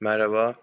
[0.00, 0.54] Merhaba.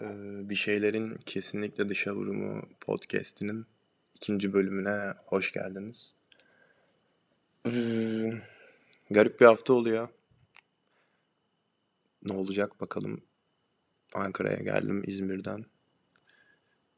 [0.00, 0.06] Ee,
[0.48, 3.66] bir şeylerin kesinlikle dışa vurumu podcast'inin
[4.14, 6.14] ikinci bölümüne hoş geldiniz.
[7.66, 8.32] Ee,
[9.10, 10.08] garip bir hafta oluyor.
[12.22, 13.22] Ne olacak bakalım.
[14.14, 15.64] Ankara'ya geldim İzmir'den.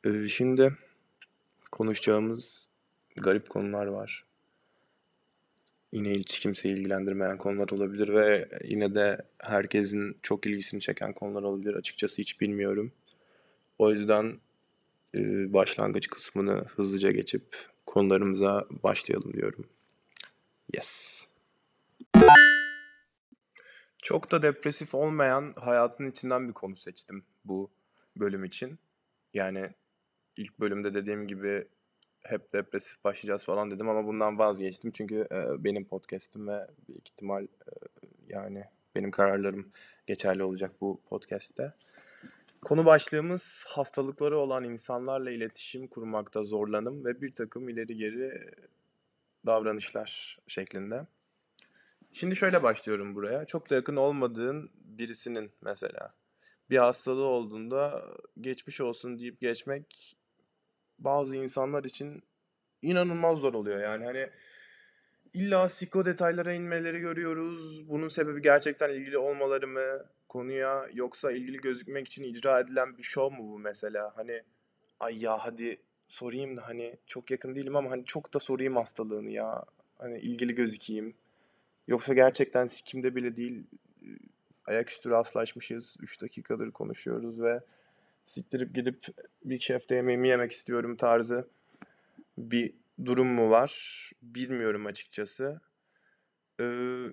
[0.05, 0.77] Ee, şimdi
[1.73, 2.69] konuşacağımız
[3.17, 4.25] garip konular var.
[5.97, 11.75] Yine hiç kimseyi ilgilendirmeyen konular olabilir ve yine de herkesin çok ilgisini çeken konular olabilir.
[11.75, 12.93] Açıkçası hiç bilmiyorum.
[13.79, 14.41] O yüzden
[15.15, 19.67] e, başlangıç kısmını hızlıca geçip konularımıza başlayalım diyorum.
[20.75, 21.27] Yes.
[24.03, 27.71] Çok da depresif olmayan hayatın içinden bir konu seçtim bu
[28.17, 28.79] bölüm için.
[29.35, 29.71] Yani
[30.37, 31.67] ilk bölümde dediğim gibi
[32.29, 34.91] hep depresif başlayacağız falan dedim ama bundan vazgeçtim.
[34.91, 37.49] Çünkü e, benim podcast'im ve büyük ihtimal e,
[38.29, 38.65] yani
[38.97, 39.73] benim kararlarım
[40.07, 41.73] geçerli olacak bu podcast'te.
[42.63, 48.53] Konu başlığımız hastalıkları olan insanlarla iletişim kurmakta zorlanım ve bir takım ileri geri
[49.47, 51.07] davranışlar şeklinde.
[52.13, 53.45] Şimdi şöyle başlıyorum buraya.
[53.45, 56.15] Çok da yakın olmadığın birisinin mesela
[56.71, 58.05] bir hastalığı olduğunda
[58.41, 60.17] geçmiş olsun deyip geçmek
[60.99, 62.23] bazı insanlar için
[62.83, 63.81] inanılmaz zor oluyor.
[63.81, 64.31] Yani hani
[65.35, 67.89] illa siko detaylara inmeleri görüyoruz.
[67.89, 73.31] Bunun sebebi gerçekten ilgili olmaları mı konuya yoksa ilgili gözükmek için icra edilen bir şov
[73.31, 74.13] mu bu mesela?
[74.17, 74.43] Hani
[75.01, 75.77] ay ya hadi
[76.09, 79.65] sorayım da hani çok yakın değilim ama hani çok da sorayım hastalığını ya.
[79.99, 81.15] Hani ilgili gözükeyim.
[81.89, 83.65] Yoksa gerçekten sikimde bile değil
[84.67, 85.97] ayaküstü rastlaşmışız.
[86.01, 87.61] 3 dakikadır konuşuyoruz ve
[88.27, 89.07] siktirip gidip
[89.45, 91.49] bir şefte yemeğimi yemek istiyorum tarzı
[92.39, 92.75] bir
[93.05, 94.03] durum mu var?
[94.23, 95.61] Bilmiyorum açıkçası.
[96.61, 97.07] Ee,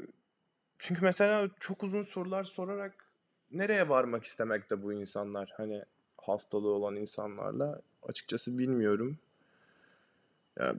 [0.79, 3.09] çünkü mesela çok uzun sorular sorarak
[3.51, 5.53] nereye varmak istemekte bu insanlar?
[5.57, 5.83] Hani
[6.17, 9.17] hastalığı olan insanlarla açıkçası bilmiyorum.
[10.59, 10.75] Ya,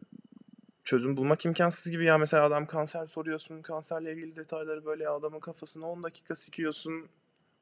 [0.85, 5.91] çözüm bulmak imkansız gibi ya mesela adam kanser soruyorsun kanserle ilgili detayları böyle adamın kafasına
[5.91, 7.09] 10 dakika sikiyorsun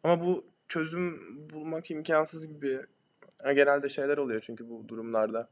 [0.04, 1.18] ama bu çözüm
[1.50, 2.80] bulmak imkansız gibi
[3.44, 5.48] genelde şeyler oluyor çünkü bu durumlarda.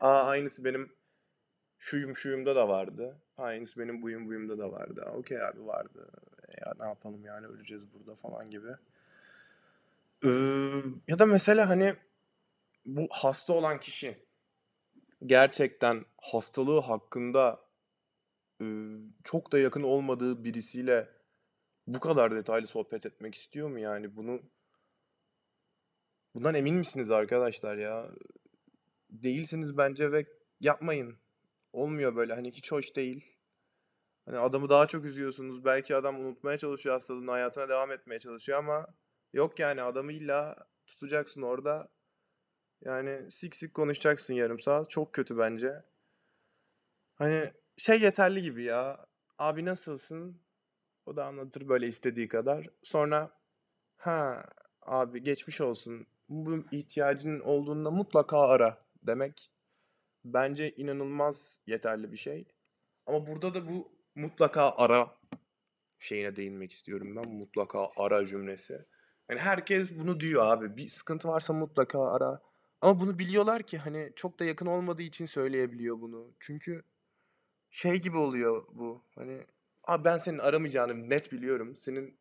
[0.00, 0.92] Aa aynısı benim
[1.78, 3.16] şuyum şuyumda da vardı.
[3.38, 5.04] Aynısı benim buyum buyumda da vardı.
[5.14, 6.10] Okey abi vardı.
[6.48, 8.68] E ya ne yapalım yani öleceğiz burada falan gibi.
[10.24, 10.28] Ee,
[11.08, 11.96] ya da mesela hani
[12.86, 14.18] bu hasta olan kişi
[15.26, 17.60] gerçekten hastalığı hakkında
[18.60, 18.64] e,
[19.24, 21.08] çok da yakın olmadığı birisiyle
[21.86, 24.42] bu kadar detaylı sohbet etmek istiyor mu yani bunu
[26.34, 28.10] bundan emin misiniz arkadaşlar ya?
[29.10, 30.26] Değilsiniz bence ve
[30.60, 31.18] yapmayın.
[31.72, 33.38] Olmuyor böyle hani hiç hoş değil.
[34.26, 35.64] Hani adamı daha çok üzüyorsunuz.
[35.64, 38.86] Belki adam unutmaya çalışıyor hastalığını, hayatına devam etmeye çalışıyor ama
[39.32, 41.88] yok yani adamı illa tutacaksın orada.
[42.80, 44.90] Yani sik sik konuşacaksın yarım saat.
[44.90, 45.82] Çok kötü bence.
[47.14, 49.06] Hani şey yeterli gibi ya.
[49.38, 50.40] Abi nasılsın?
[51.06, 52.66] O da anlatır böyle istediği kadar.
[52.82, 53.30] Sonra
[53.96, 54.44] ha
[54.82, 56.06] abi geçmiş olsun.
[56.28, 59.52] Bu ihtiyacın olduğunda mutlaka ara demek
[60.24, 62.48] bence inanılmaz yeterli bir şey.
[63.06, 65.18] Ama burada da bu mutlaka ara
[65.98, 67.28] şeyine değinmek istiyorum ben.
[67.28, 68.84] Mutlaka ara cümlesi.
[69.30, 70.76] Yani herkes bunu diyor abi.
[70.76, 72.42] Bir sıkıntı varsa mutlaka ara.
[72.80, 76.34] Ama bunu biliyorlar ki hani çok da yakın olmadığı için söyleyebiliyor bunu.
[76.40, 76.82] Çünkü
[77.70, 79.04] şey gibi oluyor bu.
[79.14, 79.46] Hani
[79.84, 81.76] abi ben senin aramayacağını net biliyorum.
[81.76, 82.18] Senin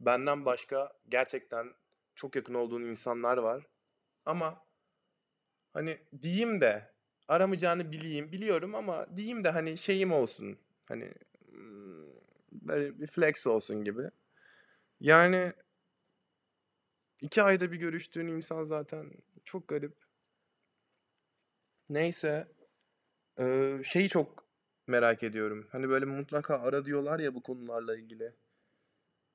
[0.00, 1.74] benden başka gerçekten
[2.16, 3.66] çok yakın olduğun insanlar var.
[4.24, 4.64] Ama
[5.72, 6.92] hani diyeyim de
[7.28, 10.58] aramayacağını bileyim biliyorum ama diyeyim de hani şeyim olsun.
[10.86, 11.14] Hani
[12.52, 14.10] böyle bir flex olsun gibi.
[15.00, 15.52] Yani
[17.20, 19.12] iki ayda bir görüştüğün insan zaten
[19.44, 19.94] çok garip.
[21.88, 22.48] Neyse.
[23.84, 24.46] Şeyi çok
[24.86, 25.68] merak ediyorum.
[25.72, 28.32] Hani böyle mutlaka ara diyorlar ya bu konularla ilgili.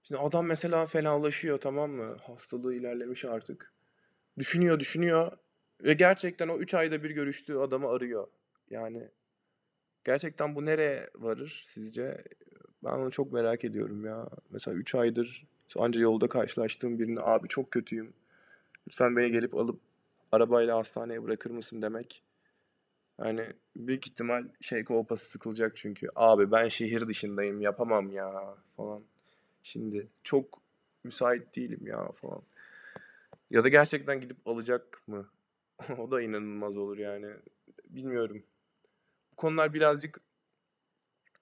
[0.03, 2.18] Şimdi adam mesela fenalaşıyor tamam mı?
[2.24, 3.74] Hastalığı ilerlemiş artık.
[4.38, 5.31] Düşünüyor düşünüyor.
[5.83, 8.27] Ve gerçekten o 3 ayda bir görüştüğü adamı arıyor.
[8.69, 9.09] Yani
[10.03, 12.24] gerçekten bu nereye varır sizce?
[12.83, 14.30] Ben onu çok merak ediyorum ya.
[14.50, 15.48] Mesela 3 aydır
[15.80, 18.13] anca yolda karşılaştığım birini abi çok kötüyüm.
[18.88, 19.80] Lütfen beni gelip alıp
[20.31, 22.24] arabayla hastaneye bırakır mısın demek.
[23.19, 26.07] Yani büyük ihtimal şey kolpası sıkılacak çünkü.
[26.15, 29.03] Abi ben şehir dışındayım yapamam ya falan.
[29.63, 30.61] Şimdi çok
[31.03, 32.41] müsait değilim ya falan.
[33.51, 35.29] Ya da gerçekten gidip alacak mı?
[35.97, 37.27] o da inanılmaz olur yani.
[37.89, 38.43] Bilmiyorum.
[39.31, 40.21] Bu konular birazcık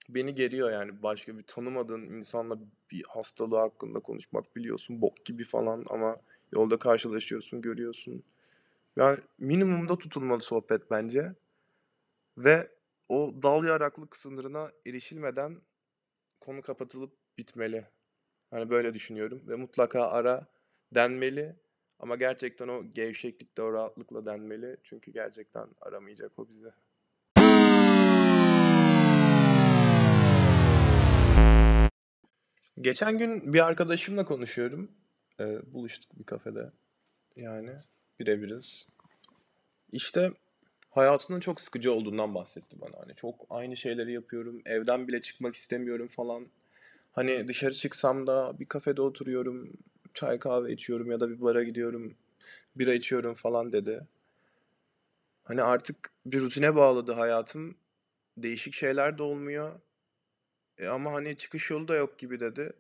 [0.10, 1.04] beni geriyor yani.
[1.04, 2.60] Başka bir tanımadığın insanla
[2.92, 6.18] bir hastalığı hakkında konuşmak biliyorsun bok gibi falan ama
[6.52, 8.24] Yolda karşılaşıyorsun, görüyorsun.
[8.96, 11.36] Yani minimumda tutulmalı sohbet bence.
[12.38, 12.72] Ve
[13.10, 15.62] o dal yaraklık sınırına erişilmeden
[16.40, 17.88] konu kapatılıp bitmeli.
[18.52, 20.48] Hani böyle düşünüyorum ve mutlaka ara
[20.96, 21.56] denmeli.
[22.00, 24.78] Ama gerçekten o gevşeklikle, o rahatlıkla denmeli.
[24.84, 26.70] Çünkü gerçekten aramayacak o bizi.
[32.82, 34.92] Geçen gün bir arkadaşımla konuşuyorum.
[35.40, 36.72] Ee, buluştuk bir kafede.
[37.36, 37.72] Yani
[38.20, 38.88] birebiriz.
[39.92, 40.32] İşte
[40.90, 43.00] hayatının çok sıkıcı olduğundan bahsetti bana.
[43.00, 44.62] Hani çok aynı şeyleri yapıyorum.
[44.66, 46.48] Evden bile çıkmak istemiyorum falan.
[47.12, 49.74] Hani dışarı çıksam da bir kafede oturuyorum.
[50.14, 52.16] Çay kahve içiyorum ya da bir bara gidiyorum.
[52.76, 54.08] Bira içiyorum falan dedi.
[55.44, 57.76] Hani artık bir rutine bağladı hayatım.
[58.38, 59.80] Değişik şeyler de olmuyor.
[60.78, 62.74] E ama hani çıkış yolu da yok gibi dedi.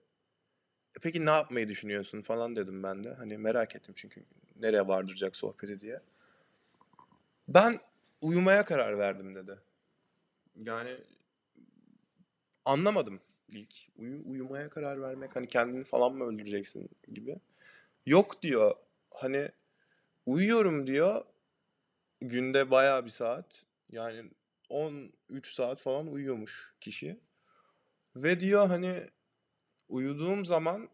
[0.97, 3.13] E peki ne yapmayı düşünüyorsun falan dedim ben de.
[3.13, 4.23] Hani merak ettim çünkü
[4.59, 6.01] nereye vardıracak sohbeti diye.
[7.47, 7.79] Ben
[8.21, 9.59] uyumaya karar verdim dedi.
[10.55, 10.97] Yani
[12.65, 13.19] anlamadım
[13.53, 13.75] ilk.
[13.97, 17.39] Uyu, uyumaya karar vermek hani kendini falan mı öldüreceksin gibi.
[18.05, 18.75] Yok diyor.
[19.13, 19.51] Hani
[20.25, 21.25] uyuyorum diyor.
[22.21, 23.65] Günde baya bir saat.
[23.89, 24.31] Yani
[24.69, 27.19] 13 saat falan uyuyormuş kişi.
[28.15, 29.03] Ve diyor hani
[29.89, 30.89] uyuduğum zaman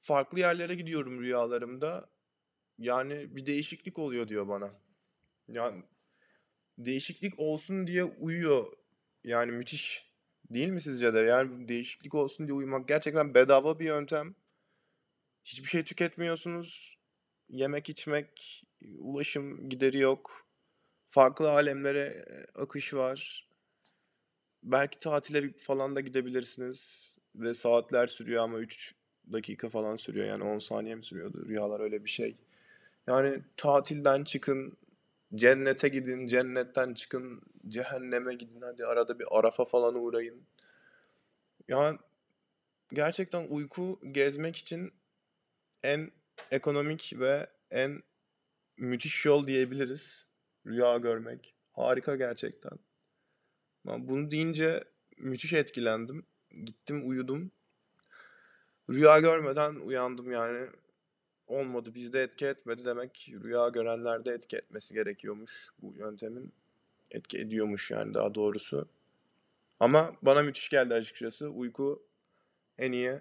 [0.00, 2.10] farklı yerlere gidiyorum rüyalarımda.
[2.78, 4.70] Yani bir değişiklik oluyor diyor bana.
[5.48, 5.82] Yani
[6.78, 8.72] değişiklik olsun diye uyuyor.
[9.24, 10.11] Yani müthiş
[10.54, 11.18] değil mi sizce de?
[11.18, 14.34] Yani değişiklik olsun diye uyumak gerçekten bedava bir yöntem.
[15.44, 16.98] Hiçbir şey tüketmiyorsunuz.
[17.48, 18.62] Yemek, içmek,
[18.98, 20.46] ulaşım gideri yok.
[21.08, 23.48] Farklı alemlere akış var.
[24.62, 27.12] Belki tatile falan da gidebilirsiniz.
[27.34, 28.94] Ve saatler sürüyor ama 3
[29.32, 30.26] dakika falan sürüyor.
[30.26, 31.48] Yani 10 saniye mi sürüyordu?
[31.48, 32.36] Rüyalar öyle bir şey.
[33.06, 34.76] Yani tatilden çıkın,
[35.34, 38.60] cennete gidin, cennetten çıkın, cehenneme gidin.
[38.60, 40.42] Hadi arada bir Arafa falan uğrayın.
[41.68, 41.98] Yani
[42.92, 44.92] gerçekten uyku gezmek için
[45.82, 46.10] en
[46.50, 48.02] ekonomik ve en
[48.76, 50.26] müthiş yol diyebiliriz.
[50.66, 51.54] Rüya görmek.
[51.72, 52.78] Harika gerçekten.
[53.84, 54.84] Bunu deyince
[55.18, 56.26] müthiş etkilendim.
[56.64, 57.50] Gittim uyudum.
[58.90, 60.68] Rüya görmeden uyandım yani.
[61.52, 66.52] Olmadı bizde etki etmedi demek rüya görenlerde etki etmesi gerekiyormuş bu yöntemin.
[67.10, 68.88] Etki ediyormuş yani daha doğrusu.
[69.80, 71.48] Ama bana müthiş geldi açıkçası.
[71.48, 72.02] Uyku
[72.78, 73.20] en iyi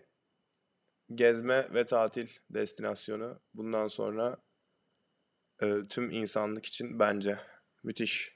[1.16, 3.40] gezme ve tatil destinasyonu.
[3.54, 4.38] Bundan sonra
[5.64, 7.40] e, tüm insanlık için bence
[7.84, 8.36] müthiş.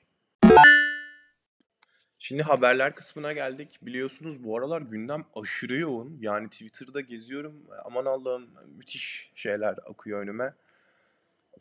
[2.25, 3.79] Şimdi haberler kısmına geldik.
[3.81, 6.17] Biliyorsunuz bu aralar gündem aşırı yoğun.
[6.21, 7.53] Yani Twitter'da geziyorum.
[7.85, 10.53] Aman Allah'ım müthiş şeyler akıyor önüme.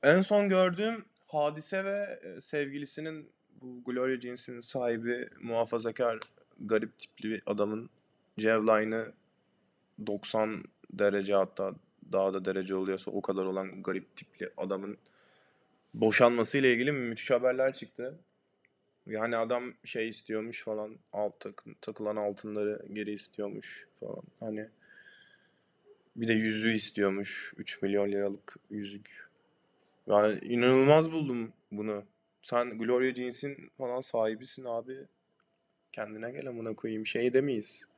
[0.02, 3.30] En son gördüğüm Hadise ve e, sevgilisinin
[3.60, 6.18] bu Gloria Jeans'in sahibi muhafazakar
[6.60, 7.90] garip tipli bir adamın
[8.38, 9.12] Cevline'ı
[10.06, 11.74] 90 derece hatta
[12.12, 14.98] daha da derece oluyorsa o kadar olan garip tipli adamın
[15.94, 18.18] boşanmasıyla ilgili müthiş haberler çıktı.
[19.06, 24.22] Yani adam şey istiyormuş falan alt takı, takılan altınları geri istiyormuş falan.
[24.40, 24.68] Hani
[26.16, 27.54] bir de yüzüğü istiyormuş.
[27.56, 29.28] 3 milyon liralık yüzük.
[30.06, 32.04] Yani inanılmaz buldum bunu.
[32.42, 34.98] Sen Gloria Jeans'in falan sahibisin abi.
[35.92, 37.06] Kendine gel amına koyayım.
[37.06, 37.88] Şey demeyiz.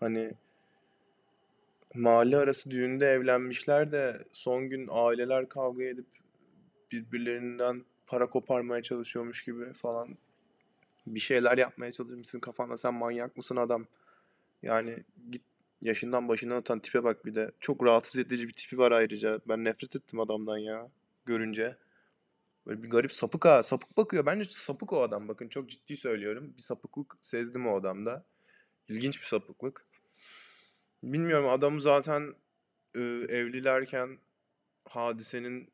[0.00, 0.32] Hani
[1.94, 6.06] mahalle arası düğünde evlenmişler de son gün aileler kavga edip
[6.92, 10.16] birbirlerinden para koparmaya çalışıyormuş gibi falan
[11.06, 13.86] bir şeyler yapmaya çalışmışsın kafanda sen manyak mısın adam?
[14.62, 15.42] Yani git
[15.82, 17.52] yaşından başından utan tipe bak bir de.
[17.60, 19.40] Çok rahatsız edici bir tipi var ayrıca.
[19.48, 20.90] Ben nefret ettim adamdan ya
[21.26, 21.76] görünce.
[22.66, 24.26] Böyle bir garip sapık ha sapık bakıyor.
[24.26, 25.28] Bence sapık o adam.
[25.28, 26.54] Bakın çok ciddi söylüyorum.
[26.56, 28.24] Bir sapıklık sezdim o adamda.
[28.88, 29.86] İlginç bir sapıklık.
[31.02, 32.34] Bilmiyorum adam zaten
[32.94, 34.18] e, evlilerken
[34.84, 35.72] hadisenin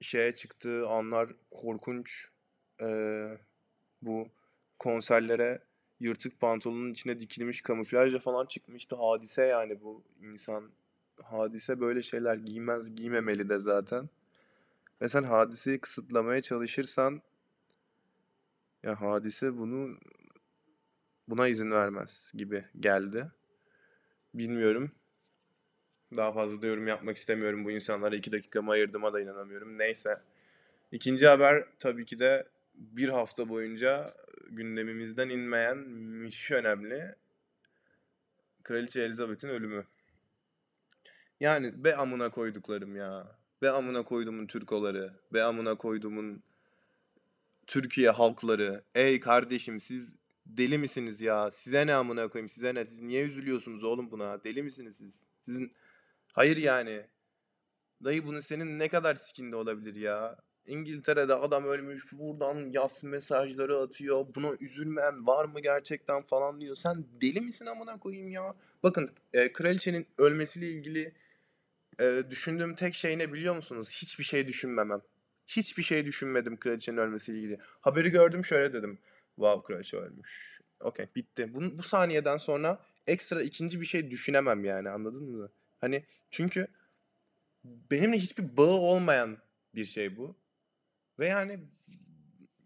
[0.00, 2.28] şeye çıktığı anlar korkunç.
[2.82, 3.38] Ee,
[4.02, 4.28] bu
[4.80, 5.62] konserlere
[6.00, 8.96] yırtık pantolonun içine dikilmiş kamuflajla falan çıkmıştı.
[8.96, 10.70] Hadise yani bu insan.
[11.22, 14.08] Hadise böyle şeyler giymez, giymemeli de zaten.
[15.02, 17.22] Ve sen hadiseyi kısıtlamaya çalışırsan
[18.82, 19.98] ya hadise bunu
[21.28, 23.32] buna izin vermez gibi geldi.
[24.34, 24.92] Bilmiyorum.
[26.16, 27.64] Daha fazla da yorum yapmak istemiyorum.
[27.64, 29.78] Bu insanlara iki dakikamı ayırdığıma da inanamıyorum.
[29.78, 30.20] Neyse.
[30.92, 34.14] İkinci haber tabii ki de bir hafta boyunca
[34.50, 37.14] gündemimizden inmeyen müthiş önemli
[38.62, 39.84] Kraliçe Elizabeth'in ölümü.
[41.40, 43.36] Yani be amına koyduklarım ya.
[43.62, 45.12] Be amına koydumun Türkoları.
[45.32, 46.42] Be amına koydumun
[47.66, 48.84] Türkiye halkları.
[48.94, 50.16] Ey kardeşim siz
[50.46, 51.50] deli misiniz ya?
[51.50, 52.48] Size ne amına koyayım?
[52.48, 52.84] Size ne?
[52.84, 54.44] Siz niye üzülüyorsunuz oğlum buna?
[54.44, 55.26] Deli misiniz siz?
[55.42, 55.72] Sizin
[56.32, 57.06] hayır yani.
[58.04, 60.36] Dayı bunu senin ne kadar sikinde olabilir ya?
[60.66, 64.26] İngiltere'de adam ölmüş buradan yaz mesajları atıyor.
[64.34, 66.76] Buna üzülmeyen var mı gerçekten falan diyor.
[66.76, 68.54] Sen deli misin amına koyayım ya?
[68.82, 71.14] Bakın e, kraliçenin ölmesiyle ilgili
[72.00, 73.90] e, düşündüğüm tek şey ne biliyor musunuz?
[74.02, 75.00] Hiçbir şey düşünmemem.
[75.46, 77.58] Hiçbir şey düşünmedim kraliçenin ölmesiyle ilgili.
[77.80, 78.98] Haberi gördüm şöyle dedim.
[79.36, 80.60] Wow kraliçe ölmüş.
[80.80, 81.54] Okey bitti.
[81.54, 85.50] Bu, bu saniyeden sonra ekstra ikinci bir şey düşünemem yani anladın mı?
[85.80, 86.66] Hani çünkü
[87.64, 89.38] benimle hiçbir bağı olmayan
[89.74, 90.36] bir şey bu.
[91.20, 91.60] Ve yani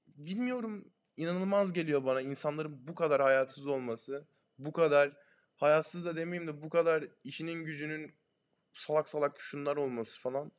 [0.06, 0.84] bilmiyorum
[1.16, 4.26] inanılmaz geliyor bana insanların bu kadar hayatsız olması.
[4.58, 5.16] Bu kadar
[5.56, 8.14] hayatsız da demeyeyim de bu kadar işinin gücünün
[8.75, 10.52] salak salak şunlar olması falan.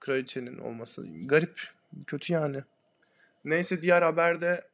[0.00, 1.60] Kraliçenin olması garip.
[2.06, 2.64] Kötü yani.
[3.44, 4.70] Neyse diğer haberde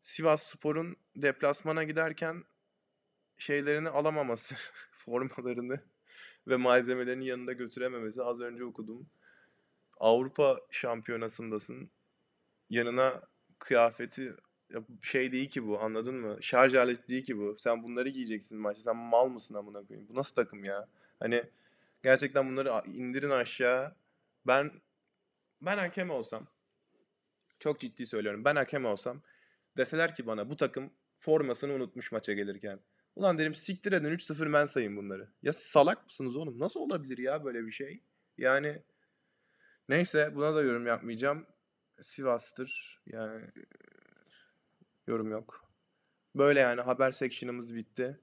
[0.00, 2.44] Sivas Spor'un deplasmana giderken
[3.38, 4.54] şeylerini alamaması,
[4.92, 5.80] formalarını
[6.46, 9.10] ve malzemelerini yanında götürememesi az önce okudum.
[10.00, 11.90] Avrupa şampiyonasındasın.
[12.70, 13.22] Yanına
[13.58, 14.36] kıyafeti
[14.74, 16.38] ya şey değil ki bu anladın mı?
[16.40, 17.56] Şarj aleti değil ki bu.
[17.58, 18.82] Sen bunları giyeceksin maçta.
[18.82, 20.08] Sen mal mısın amına koyayım?
[20.08, 20.88] Bu nasıl takım ya?
[21.20, 21.44] Hani
[22.02, 23.94] gerçekten bunları indirin aşağı.
[24.46, 24.72] Ben
[25.62, 26.46] ben hakem olsam
[27.58, 28.44] çok ciddi söylüyorum.
[28.44, 29.22] Ben hakem olsam
[29.76, 30.90] deseler ki bana bu takım
[31.20, 32.80] formasını unutmuş maça gelirken.
[33.16, 35.28] Ulan derim siktir edin 3-0 ben sayın bunları.
[35.42, 36.58] Ya salak mısınız oğlum?
[36.58, 38.02] Nasıl olabilir ya böyle bir şey?
[38.38, 38.82] Yani
[39.88, 41.46] neyse buna da yorum yapmayacağım.
[42.00, 43.02] Sivas'tır.
[43.06, 43.44] Yani
[45.06, 45.64] yorum yok.
[46.34, 48.20] Böyle yani haber section'ımız bitti.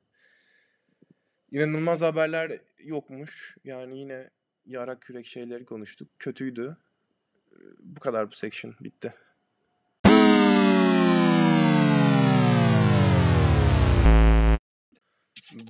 [1.52, 3.58] İnanılmaz haberler yokmuş.
[3.64, 4.30] Yani yine
[4.66, 6.10] yarak kürek şeyleri konuştuk.
[6.20, 6.78] Kötüydü.
[7.52, 9.14] Ee, Bu kadar bu section bitti.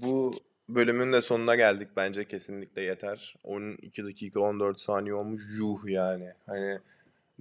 [0.01, 0.33] Bu
[0.69, 3.36] bölümün de sonuna geldik bence kesinlikle yeter.
[3.43, 6.34] 12 dakika 14 saniye olmuş yuh yani.
[6.45, 6.79] Hani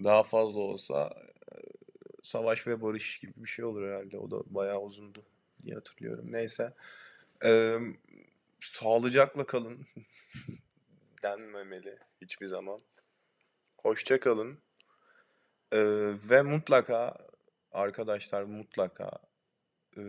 [0.04, 1.10] daha fazla olsa
[1.52, 1.56] e,
[2.22, 4.18] savaş ve barış gibi bir şey olur herhalde.
[4.18, 5.24] O da bayağı uzundu
[5.64, 6.32] diye hatırlıyorum.
[6.32, 6.72] Neyse.
[7.44, 7.78] Ee,
[8.60, 9.86] sağlıcakla kalın.
[11.22, 12.78] Denmemeli hiçbir zaman.
[13.82, 14.58] Hoşça kalın.
[15.72, 17.16] Ee, ve mutlaka
[17.72, 19.10] arkadaşlar mutlaka
[19.96, 20.02] e,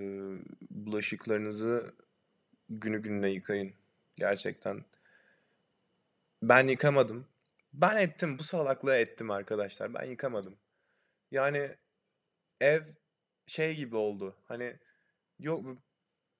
[0.71, 1.95] bulaşıklarınızı
[2.69, 3.73] günü gününe yıkayın.
[4.15, 4.85] Gerçekten.
[6.41, 7.27] Ben yıkamadım.
[7.73, 8.39] Ben ettim.
[8.39, 9.93] Bu salaklığı ettim arkadaşlar.
[9.93, 10.57] Ben yıkamadım.
[11.31, 11.75] Yani
[12.61, 12.83] ev
[13.47, 14.35] şey gibi oldu.
[14.45, 14.79] Hani
[15.39, 15.65] yok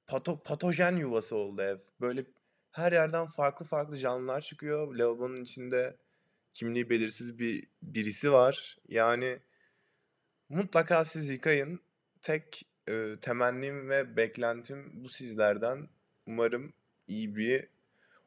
[0.07, 1.77] pato, patojen yuvası oldu ev.
[2.01, 2.25] Böyle
[2.71, 4.95] her yerden farklı farklı canlılar çıkıyor.
[4.95, 5.97] Lavabonun içinde
[6.53, 8.77] kimliği belirsiz bir birisi var.
[8.87, 9.39] Yani
[10.49, 11.79] mutlaka siz yıkayın.
[12.21, 15.89] Tek e, temennim ve beklentim bu sizlerden.
[16.27, 16.73] Umarım
[17.07, 17.67] iyi bir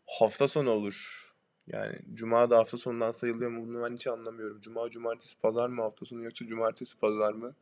[0.07, 1.28] hafta sonu olur.
[1.67, 4.61] Yani cuma da hafta sonundan sayılıyor mu bunu ben hiç anlamıyorum.
[4.61, 7.55] Cuma, cumartesi, pazar mı hafta sonu yoksa cumartesi, pazar mı?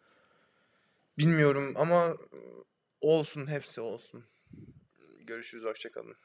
[1.19, 2.17] Bilmiyorum ama
[3.01, 4.25] olsun hepsi olsun.
[5.27, 6.17] Görüşürüz hoşçakalın.